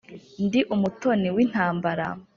[0.45, 2.07] ndi umutoni w'intambara,